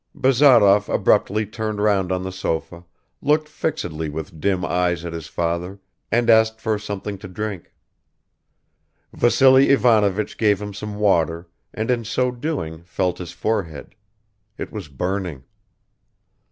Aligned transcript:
Bazarov 0.15 0.89
abruptly 0.89 1.45
turned 1.45 1.79
round 1.79 2.11
on 2.11 2.23
the 2.23 2.31
sofa, 2.31 2.83
looked 3.21 3.47
fixedly 3.47 4.09
with 4.09 4.39
dim 4.39 4.65
eyes 4.65 5.05
at 5.05 5.13
his 5.13 5.27
father 5.27 5.79
and 6.11 6.27
asked 6.27 6.59
for 6.59 6.79
something 6.79 7.19
to 7.19 7.27
drink. 7.27 7.71
Vassily 9.13 9.69
Ivanovich 9.69 10.39
gave 10.39 10.59
him 10.59 10.73
some 10.73 10.95
water 10.95 11.47
and 11.71 11.91
in 11.91 12.03
so 12.03 12.31
doing 12.31 12.81
felt 12.81 13.19
his 13.19 13.31
forehead; 13.31 13.93
it 14.57 14.71
was 14.71 14.87
burning. 14.87 15.43